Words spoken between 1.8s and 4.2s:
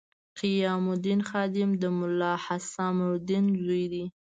د ملا حسام الدین زوی دی.